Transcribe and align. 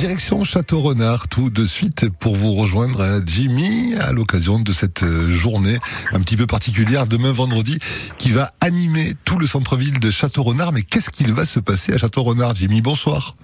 Direction 0.00 0.44
Château 0.44 0.80
Renard 0.80 1.28
tout 1.28 1.50
de 1.50 1.66
suite 1.66 2.08
pour 2.20 2.34
vous 2.34 2.54
rejoindre 2.54 3.02
à 3.02 3.20
Jimmy 3.22 3.94
à 4.00 4.12
l'occasion 4.12 4.58
de 4.58 4.72
cette 4.72 5.04
journée 5.04 5.76
un 6.14 6.20
petit 6.20 6.38
peu 6.38 6.46
particulière 6.46 7.06
demain 7.06 7.32
vendredi 7.32 7.78
qui 8.16 8.30
va 8.30 8.46
animer 8.62 9.12
tout 9.26 9.38
le 9.38 9.44
centre-ville 9.44 10.00
de 10.00 10.10
Château 10.10 10.42
Renard. 10.42 10.72
Mais 10.72 10.80
qu'est-ce 10.80 11.10
qu'il 11.10 11.34
va 11.34 11.44
se 11.44 11.60
passer 11.60 11.92
à 11.92 11.98
Château 11.98 12.22
Renard 12.22 12.52
Jimmy, 12.56 12.80
bonsoir. 12.80 13.34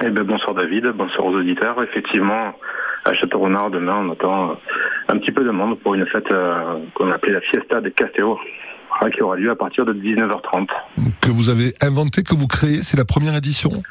Eh 0.00 0.08
ben, 0.08 0.24
bonsoir 0.24 0.54
David, 0.54 0.86
bonsoir 0.96 1.26
aux 1.26 1.34
auditeurs. 1.34 1.82
Effectivement, 1.82 2.54
à 3.04 3.12
Château 3.12 3.38
Renard 3.38 3.70
demain 3.70 4.06
on 4.06 4.12
attend 4.12 4.56
un 5.08 5.18
petit 5.18 5.32
peu 5.32 5.44
de 5.44 5.50
monde 5.50 5.78
pour 5.80 5.94
une 5.94 6.06
fête 6.06 6.32
euh, 6.32 6.78
qu'on 6.94 7.12
appelait 7.12 7.32
la 7.32 7.42
Fiesta 7.42 7.82
de 7.82 7.90
Castéo 7.90 8.38
qui 9.14 9.22
aura 9.22 9.36
lieu 9.36 9.50
à 9.50 9.56
partir 9.56 9.84
de 9.84 9.92
19h30. 9.92 10.66
Que 11.20 11.30
vous 11.30 11.48
avez 11.50 11.74
inventé, 11.82 12.22
que 12.22 12.34
vous 12.34 12.46
créez, 12.46 12.82
c'est 12.82 12.96
la 12.96 13.04
première 13.04 13.36
édition? 13.36 13.82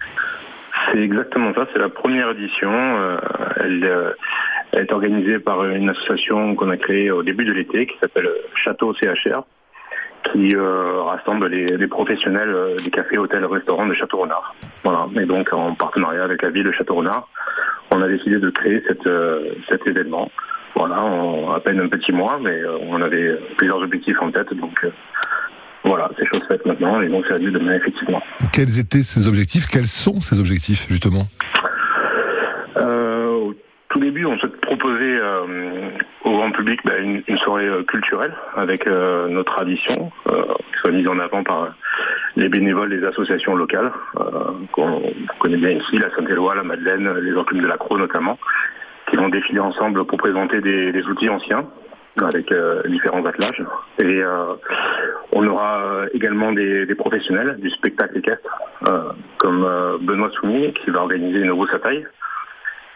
C'est 0.91 1.01
exactement 1.01 1.53
ça, 1.53 1.67
c'est 1.73 1.79
la 1.79 1.89
première 1.89 2.31
édition. 2.31 2.71
Euh, 2.71 3.17
euh, 3.61 4.13
elle, 4.73 4.81
est 4.81 4.91
organisée 4.91 5.39
par 5.39 5.65
une 5.65 5.89
association 5.89 6.55
qu'on 6.55 6.69
a 6.69 6.77
créée 6.77 7.11
au 7.11 7.23
début 7.23 7.45
de 7.45 7.51
l'été 7.51 7.87
qui 7.87 7.97
s'appelle 7.99 8.29
Château 8.55 8.93
CHR, 8.93 9.43
qui 10.31 10.55
euh, 10.55 11.01
rassemble 11.01 11.47
les, 11.47 11.87
professionnels 11.87 12.55
des 12.83 12.89
cafés, 12.89 13.17
hôtels, 13.17 13.45
restaurants 13.45 13.87
de 13.87 13.93
Château-Renard. 13.93 14.55
Voilà. 14.83 15.07
Et 15.19 15.25
donc 15.25 15.51
en 15.53 15.73
partenariat 15.73 16.23
avec 16.23 16.41
la 16.41 16.49
ville 16.49 16.65
de 16.65 16.71
Château-Renard, 16.71 17.27
on 17.91 18.01
a 18.01 18.07
décidé 18.07 18.39
de 18.39 18.49
créer 18.49 18.83
cet 18.87 19.87
événement. 19.87 20.31
Voilà, 20.75 21.01
à 21.55 21.59
peine 21.59 21.79
un 21.79 21.87
petit 21.87 22.11
mois, 22.11 22.37
mais 22.39 22.61
on 22.81 23.01
avait 23.01 23.35
plusieurs 23.57 23.81
objectifs 23.81 24.21
en 24.21 24.29
tête, 24.29 24.53
donc 24.53 24.85
voilà, 25.87 26.09
c'est 26.17 26.25
chose 26.27 26.43
faite 26.47 26.65
maintenant, 26.65 27.01
et 27.01 27.07
donc 27.07 27.25
c'est 27.27 27.33
à 27.33 27.37
lieu 27.37 27.51
demain, 27.51 27.73
effectivement. 27.73 28.21
Quels 28.53 28.79
étaient 28.79 29.03
ces 29.03 29.27
objectifs? 29.27 29.67
Quels 29.67 29.87
sont 29.87 30.19
ces 30.19 30.39
objectifs, 30.39 30.85
justement? 30.89 31.23
Euh, 32.75 33.27
Au 33.27 33.53
tout 33.89 33.99
début, 33.99 34.25
on 34.25 34.37
s'est 34.39 34.47
proposé 34.47 35.17
euh, 35.17 35.89
au 36.25 36.31
grand 36.31 36.51
public 36.51 36.81
bah, 36.83 36.97
une, 36.97 37.37
soirée 37.37 37.67
euh, 37.67 37.83
culturelle 37.83 38.33
avec 38.55 38.85
nos 38.85 39.43
traditions, 39.43 40.11
qui 40.27 40.79
soit 40.81 40.91
mise 40.91 41.07
en 41.07 41.19
avant 41.19 41.43
par 41.43 41.73
les 42.35 42.49
bénévoles 42.49 42.89
des 42.89 43.05
associations 43.05 43.55
locales, 43.55 43.91
qu'on 44.73 45.01
connaît 45.39 45.57
bien 45.57 45.71
ici, 45.71 45.97
la 45.97 46.13
Saint-Éloi, 46.15 46.55
la 46.55 46.63
Madeleine, 46.63 47.11
les 47.19 47.35
enclumes 47.35 47.61
de 47.61 47.67
la 47.67 47.77
Croix 47.77 47.97
notamment, 47.97 48.37
qui 49.09 49.15
vont 49.15 49.29
défiler 49.29 49.59
ensemble 49.59 50.05
pour 50.05 50.17
présenter 50.17 50.61
des 50.61 51.03
outils 51.07 51.29
anciens 51.29 51.65
avec 52.23 52.51
euh, 52.51 52.81
différents 52.87 53.25
attelages. 53.25 53.63
Et 53.99 54.21
euh, 54.21 54.55
on 55.33 55.45
aura 55.45 55.81
euh, 55.81 56.07
également 56.13 56.51
des, 56.51 56.85
professionnels 56.95 57.57
du 57.59 57.69
spectacle 57.69 58.17
équestre, 58.17 58.49
comme 59.37 59.67
Benoît 60.01 60.31
Soumi 60.31 60.73
qui 60.73 60.89
va 60.89 61.01
organiser 61.01 61.39
une 61.39 61.51
grosse 61.51 61.69
taille. 61.81 62.05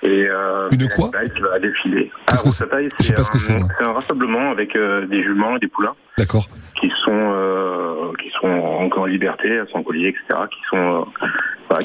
Et 0.04 0.24
une 0.24 0.90
quoi 0.96 1.12
qui 1.36 1.42
va 1.42 1.60
défiler. 1.60 2.12
Ah, 2.32 2.38
c'est 2.50 2.74
un, 2.74 3.86
un, 3.86 3.92
rassemblement 3.92 4.50
avec 4.50 4.76
des 4.76 5.24
juments 5.24 5.58
et 5.58 5.60
des 5.60 5.68
poulains. 5.68 5.94
D'accord. 6.18 6.46
Qui 6.80 6.92
sont 7.06 8.14
qui 8.20 8.32
sont 8.32 8.48
encore 8.48 9.04
en 9.04 9.06
liberté, 9.06 9.62
sans 9.72 9.84
collier, 9.84 10.08
etc. 10.08 10.42
Qui 10.50 10.60
sont 10.70 11.08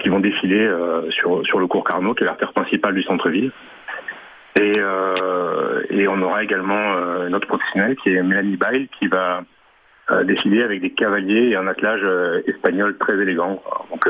qui 0.03 0.09
vont 0.09 0.21
défiler 0.21 0.67
sur 1.11 1.45
sur 1.45 1.59
le 1.59 1.67
cours 1.67 1.85
Carnot, 1.85 2.15
qui 2.15 2.23
est 2.23 2.27
l'artère 2.27 2.55
principale 2.55 2.95
du 2.95 3.03
centre-ville. 3.03 3.53
Et, 4.57 4.75
euh, 4.79 5.83
et 5.91 6.09
on 6.09 6.21
aura 6.23 6.43
également 6.43 6.95
euh, 6.95 7.29
notre 7.29 7.47
professionnel 7.47 7.95
qui 7.97 8.15
est 8.15 8.23
Mélanie 8.23 8.57
Bail 8.57 8.89
qui 8.99 9.07
va 9.07 9.43
euh, 10.11 10.25
défiler 10.25 10.63
avec 10.63 10.81
des 10.81 10.91
cavaliers 10.91 11.51
et 11.51 11.57
un 11.57 11.67
attelage 11.67 12.05
espagnol 12.47 12.97
très 12.99 13.15
élégant. 13.15 13.63
Donc 13.91 14.09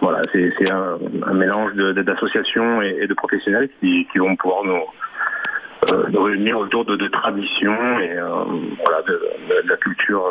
voilà, 0.00 0.22
c'est 0.32 0.70
un, 0.70 0.98
mélange 1.32 1.74
d'associations 1.74 2.82
et, 2.82 3.06
de 3.06 3.14
professionnels 3.14 3.68
qui, 3.80 4.06
vont 4.16 4.36
pouvoir 4.36 4.64
nous, 4.64 6.22
réunir 6.22 6.58
autour 6.58 6.84
de, 6.84 7.08
traditions 7.08 7.98
et 8.00 8.16
voilà, 8.84 9.02
de, 9.06 9.20
la 9.68 9.76
culture 9.76 10.22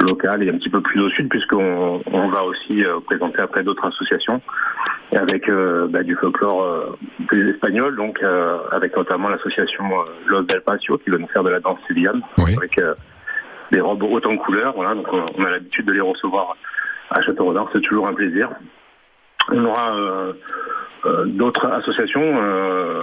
locale 0.00 0.42
et 0.42 0.48
un 0.48 0.54
petit 0.54 0.70
peu 0.70 0.80
plus 0.80 1.00
au 1.00 1.08
sud 1.10 1.28
puisqu'on 1.28 2.02
on 2.12 2.28
va 2.28 2.44
aussi 2.44 2.82
présenter 3.06 3.40
après 3.40 3.62
d'autres 3.62 3.86
associations 3.86 4.40
avec 5.16 5.48
euh, 5.48 5.86
bah, 5.88 6.02
du 6.02 6.14
folklore 6.16 6.62
euh, 6.62 6.98
plus 7.26 7.50
espagnol, 7.50 7.96
donc 7.96 8.22
euh, 8.22 8.58
avec 8.70 8.96
notamment 8.96 9.28
l'association 9.28 9.84
Los 10.26 10.42
del 10.42 10.60
Pacio 10.62 10.98
qui 10.98 11.10
va 11.10 11.18
nous 11.18 11.28
faire 11.28 11.42
de 11.42 11.50
la 11.50 11.60
danse 11.60 11.78
sévillane, 11.86 12.20
avec 12.38 12.80
des 13.72 13.80
robes 13.80 14.02
hautes 14.02 14.26
en 14.26 14.36
couleurs. 14.36 14.74
Voilà, 14.74 14.94
donc 14.94 15.06
on, 15.12 15.44
a 15.44 15.50
l'habitude 15.50 15.86
de 15.86 15.92
les 15.92 16.00
recevoir 16.00 16.56
à 17.10 17.20
Château-Renard, 17.22 17.68
c'est 17.72 17.80
toujours 17.80 18.06
un 18.06 18.14
plaisir. 18.14 18.50
On 19.50 19.64
aura 19.64 19.94
d'autres 21.26 21.66
associations. 21.66 22.40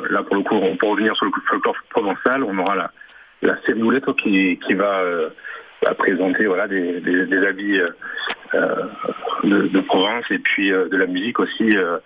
là, 0.10 0.24
pour 0.24 0.36
le 0.36 0.42
coup, 0.42 0.60
pour 0.80 0.90
revenir 0.90 1.16
sur 1.16 1.28
le 1.28 1.32
folklore 1.48 1.76
provençal, 1.92 2.44
on 2.44 2.58
aura 2.58 2.76
la, 2.76 2.92
la 3.44 3.58
qui, 4.18 4.58
qui 4.58 4.74
va 4.74 5.04
présenter 6.00 6.48
voilà, 6.48 6.68
des, 6.68 7.00
des 7.00 7.46
habits 7.46 7.80
de, 9.44 9.82
province 9.82 10.26
et 10.30 10.40
puis 10.40 10.72
euh, 10.72 10.88
de 10.90 10.98
la 10.98 11.08
musique 11.08 11.40
aussi 11.40 11.76
euh, 11.76 11.98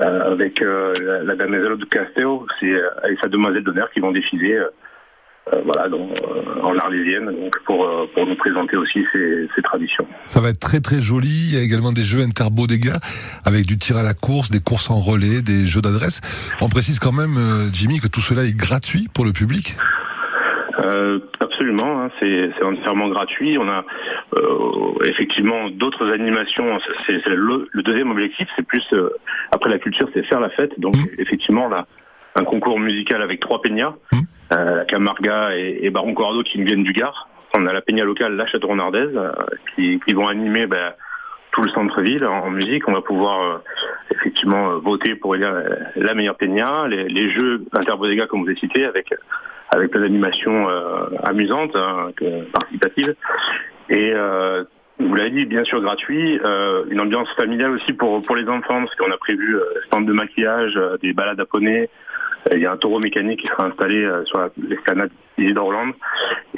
euh, 0.00 0.32
avec 0.32 0.60
la, 0.60 1.22
la 1.22 1.36
Damoiselle 1.36 1.76
de 1.76 1.84
Castel 1.84 2.26
c'est 2.60 2.66
et 2.66 3.16
sa 3.20 3.28
demoiselle 3.28 3.64
d'honneur 3.64 3.90
qui 3.90 4.00
vont 4.00 4.12
défiler 4.12 4.60
voilà, 5.64 5.88
donc, 5.88 6.10
en 6.62 6.76
arlésienne, 6.76 7.26
donc 7.26 7.56
pour, 7.64 7.88
pour 8.14 8.26
nous 8.26 8.34
présenter 8.34 8.76
aussi 8.76 9.04
ces, 9.12 9.62
traditions. 9.62 10.06
Ça 10.26 10.40
va 10.40 10.48
être 10.48 10.58
très 10.58 10.80
très 10.80 11.00
joli. 11.00 11.28
Il 11.28 11.54
y 11.54 11.58
a 11.58 11.62
également 11.62 11.92
des 11.92 12.02
jeux 12.02 12.22
interbo 12.22 12.66
gars 12.66 12.98
avec 13.44 13.66
du 13.66 13.78
tir 13.78 13.96
à 13.96 14.02
la 14.02 14.14
course, 14.14 14.50
des 14.50 14.60
courses 14.60 14.90
en 14.90 14.98
relais, 14.98 15.42
des 15.42 15.64
jeux 15.64 15.80
d'adresse. 15.80 16.20
On 16.60 16.68
précise 16.68 16.98
quand 16.98 17.12
même, 17.12 17.36
Jimmy, 17.72 18.00
que 18.00 18.08
tout 18.08 18.20
cela 18.20 18.44
est 18.44 18.56
gratuit 18.56 19.08
pour 19.12 19.24
le 19.24 19.32
public. 19.32 19.76
Euh, 20.78 21.18
absolument, 21.40 22.02
hein, 22.02 22.10
c'est 22.20 22.62
entièrement 22.62 23.08
gratuit. 23.08 23.58
On 23.58 23.68
a 23.68 23.84
euh, 24.36 25.04
effectivement 25.04 25.70
d'autres 25.70 26.12
animations. 26.12 26.78
C'est 27.06 27.26
le, 27.26 27.68
deuxième 27.82 28.10
objectif, 28.10 28.48
c'est 28.56 28.66
plus 28.66 28.84
euh, 28.92 29.10
après 29.52 29.70
la 29.70 29.78
culture, 29.78 30.08
c'est 30.14 30.22
faire 30.24 30.40
la 30.40 30.50
fête. 30.50 30.78
Donc 30.78 30.96
mmh. 30.96 31.06
effectivement, 31.18 31.66
on 31.66 31.72
a 31.72 31.86
un 32.34 32.44
concours 32.44 32.78
musical 32.78 33.22
avec 33.22 33.40
trois 33.40 33.62
peñas, 33.62 33.94
mmh. 34.12 34.18
La 34.50 34.84
Camarga 34.84 35.56
et, 35.56 35.90
Baron 35.90 36.14
Cordo 36.14 36.42
qui 36.42 36.62
viennent 36.62 36.84
du 36.84 36.92
Gard. 36.92 37.28
On 37.54 37.66
a 37.66 37.72
la 37.72 37.80
peña 37.80 38.04
locale, 38.04 38.36
la 38.36 38.46
Château 38.46 38.68
Renardaise, 38.68 39.18
qui, 39.74 39.98
vont 40.12 40.28
animer 40.28 40.66
ben, 40.66 40.92
tout 41.52 41.62
le 41.62 41.70
centre-ville 41.70 42.24
en, 42.26 42.50
musique. 42.50 42.86
On 42.88 42.92
va 42.92 43.00
pouvoir 43.00 43.62
effectivement 44.10 44.78
voter 44.78 45.14
pour 45.14 45.34
élire 45.34 45.54
la 45.96 46.14
meilleure 46.14 46.36
peña, 46.36 46.86
les, 46.88 47.08
les 47.08 47.30
jeux 47.30 47.64
interbodega 47.72 48.26
comme 48.26 48.42
vous 48.42 48.48
avez 48.48 48.58
cité 48.58 48.84
avec 48.84 49.12
avec 49.70 49.92
des 49.92 50.04
animations 50.04 50.68
euh, 50.68 51.06
amusantes, 51.24 51.74
hein, 51.74 52.10
participatives. 52.52 53.14
Et 53.88 54.12
euh, 54.14 54.64
vous 54.98 55.14
l'avez 55.14 55.30
dit, 55.30 55.44
bien 55.44 55.64
sûr 55.64 55.80
gratuit, 55.80 56.40
euh, 56.44 56.84
une 56.90 57.00
ambiance 57.00 57.28
familiale 57.36 57.72
aussi 57.72 57.92
pour, 57.92 58.22
pour 58.22 58.36
les 58.36 58.48
enfants, 58.48 58.80
parce 58.80 58.94
qu'on 58.94 59.10
a 59.10 59.18
prévu 59.18 59.56
stand 59.86 60.06
de 60.06 60.12
maquillage, 60.12 60.78
des 61.02 61.12
balades 61.12 61.40
à 61.40 61.44
poney, 61.44 61.88
il 62.52 62.60
y 62.60 62.66
a 62.66 62.72
un 62.72 62.76
taureau 62.76 63.00
mécanique 63.00 63.40
qui 63.40 63.48
sera 63.48 63.66
installé 63.66 64.08
sur 64.26 64.48
l'esplanade 64.56 65.10
d'Isidore 65.38 65.66
Hollande. 65.68 65.92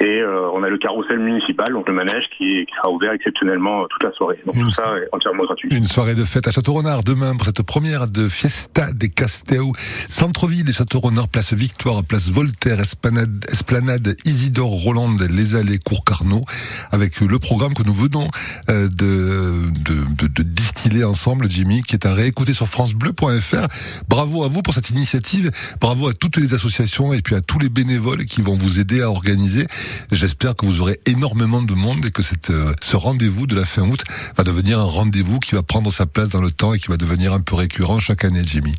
Et 0.01 0.21
euh, 0.21 0.49
on 0.53 0.63
a 0.63 0.69
le 0.69 0.77
carrousel 0.77 1.19
municipal, 1.19 1.73
donc 1.73 1.87
le 1.89 1.93
manège, 1.93 2.29
qui, 2.37 2.65
sera 2.77 2.89
ouvert 2.89 3.11
exceptionnellement 3.11 3.83
euh, 3.83 3.87
toute 3.89 4.03
la 4.03 4.13
soirée. 4.13 4.39
Donc 4.45 4.55
tout 4.55 4.71
ça 4.71 4.97
est 4.97 5.09
entièrement 5.11 5.43
gratuit. 5.43 5.67
Une 5.71 5.85
soirée 5.85 6.15
de 6.15 6.23
fête 6.23 6.47
à 6.47 6.51
Château-Renard 6.51 7.03
demain 7.03 7.35
pour 7.35 7.45
cette 7.45 7.61
première 7.63 8.07
de 8.07 8.29
Fiesta 8.29 8.91
des 8.93 9.09
Castéo. 9.09 9.73
Centre-ville 10.07 10.69
et 10.69 10.71
Château-Renard, 10.71 11.27
place 11.27 11.53
Victoire, 11.53 12.03
place 12.03 12.29
Voltaire, 12.29 12.79
Esplanade, 12.79 13.43
Esplanade 13.51 14.15
Isidore 14.25 14.69
Roland, 14.69 15.17
les 15.29 15.55
allées 15.55 15.79
Cours 15.79 16.05
Carnot, 16.05 16.45
avec 16.91 17.19
le 17.19 17.39
programme 17.39 17.73
que 17.73 17.83
nous 17.83 17.93
venons 17.93 18.27
euh, 18.69 18.87
de, 18.87 19.69
de, 19.83 20.27
de, 20.27 20.43
distiller 20.43 21.03
ensemble, 21.03 21.49
Jimmy, 21.49 21.81
qui 21.81 21.95
est 21.95 22.05
à 22.05 22.13
réécouter 22.13 22.53
sur 22.53 22.67
francebleu.fr. 22.67 23.67
Bravo 24.07 24.43
à 24.45 24.47
vous 24.47 24.61
pour 24.61 24.73
cette 24.73 24.91
initiative, 24.91 25.51
bravo 25.81 26.07
à 26.07 26.13
toutes 26.13 26.37
les 26.37 26.53
associations 26.53 27.13
et 27.13 27.21
puis 27.21 27.35
à 27.35 27.41
tous 27.41 27.59
les 27.59 27.69
bénévoles 27.69 28.23
qui 28.25 28.41
vont 28.41 28.55
vous 28.55 28.68
aider 28.77 29.01
à 29.01 29.09
organiser. 29.09 29.65
J'espère 30.11 30.55
que 30.55 30.65
vous 30.65 30.81
aurez 30.81 30.99
énormément 31.07 31.63
de 31.63 31.73
monde 31.73 32.05
et 32.05 32.11
que 32.11 32.21
euh, 32.51 32.71
ce 32.81 32.95
rendez-vous 32.95 33.47
de 33.47 33.55
la 33.55 33.65
fin 33.65 33.83
août 33.83 34.03
va 34.37 34.43
devenir 34.43 34.79
un 34.79 34.83
rendez-vous 34.83 35.39
qui 35.39 35.55
va 35.55 35.63
prendre 35.63 35.91
sa 35.91 36.05
place 36.05 36.29
dans 36.29 36.41
le 36.41 36.51
temps 36.51 36.73
et 36.73 36.77
qui 36.77 36.89
va 36.89 36.97
devenir 36.97 37.33
un 37.33 37.41
peu 37.41 37.55
récurrent 37.55 37.99
chaque 37.99 38.25
année, 38.25 38.41
Jimmy. 38.43 38.75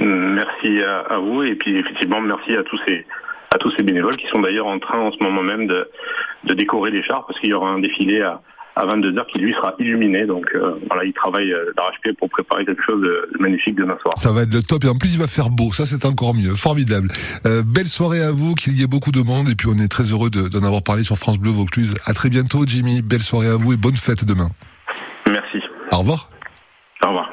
Merci 0.00 0.80
à, 0.82 1.18
vous 1.18 1.42
et 1.42 1.54
puis 1.54 1.76
effectivement 1.76 2.20
merci 2.20 2.54
à 2.56 2.62
tous 2.62 2.78
ces 2.86 3.06
à 3.54 3.58
tous 3.58 3.70
ces 3.76 3.82
bénévoles 3.82 4.16
qui 4.16 4.26
sont 4.26 4.40
d'ailleurs 4.40 4.66
en 4.66 4.78
train 4.78 4.98
en 4.98 5.12
ce 5.12 5.22
moment 5.22 5.42
même 5.42 5.66
de 5.66 6.54
décorer 6.54 6.90
les 6.90 7.02
chars 7.02 7.24
parce 7.26 7.38
qu'il 7.40 7.50
y 7.50 7.52
aura 7.54 7.70
un 7.70 7.78
défilé 7.78 8.20
à, 8.20 8.40
à 8.76 8.84
22h 8.84 9.26
qui 9.32 9.38
lui 9.38 9.54
sera 9.54 9.74
illuminé. 9.78 10.26
Donc 10.26 10.46
euh, 10.54 10.78
voilà, 10.88 11.04
il 11.04 11.12
travaille 11.12 11.52
euh, 11.52 11.72
d'arrache-pied 11.76 12.12
pour 12.12 12.28
préparer 12.28 12.64
quelque 12.64 12.82
chose 12.82 13.00
de 13.00 13.28
magnifique 13.40 13.74
demain 13.74 13.96
soir. 14.02 14.16
Ça 14.16 14.32
va 14.32 14.42
être 14.42 14.52
le 14.52 14.62
top 14.62 14.84
et 14.84 14.88
en 14.88 14.96
plus 14.96 15.14
il 15.14 15.18
va 15.18 15.26
faire 15.26 15.50
beau, 15.50 15.72
ça 15.72 15.86
c'est 15.86 16.04
encore 16.04 16.34
mieux, 16.34 16.54
formidable. 16.54 17.08
Euh, 17.46 17.62
belle 17.66 17.88
soirée 17.88 18.22
à 18.22 18.30
vous, 18.30 18.54
qu'il 18.54 18.78
y 18.78 18.84
ait 18.84 18.86
beaucoup 18.86 19.12
de 19.12 19.22
monde 19.22 19.48
et 19.48 19.54
puis 19.54 19.68
on 19.68 19.78
est 19.78 19.88
très 19.88 20.04
heureux 20.04 20.30
d'en 20.30 20.62
avoir 20.62 20.82
parlé 20.82 21.02
sur 21.02 21.16
France 21.16 21.38
Bleu 21.38 21.50
Vaucluse. 21.50 21.94
À 22.04 22.12
très 22.12 22.28
bientôt 22.28 22.64
Jimmy, 22.66 23.02
belle 23.02 23.22
soirée 23.22 23.48
à 23.48 23.56
vous 23.56 23.72
et 23.72 23.76
bonne 23.76 23.96
fête 23.96 24.24
demain. 24.24 24.48
Merci. 25.26 25.58
Au 25.92 25.98
revoir. 25.98 26.30
Au 27.02 27.08
revoir. 27.08 27.30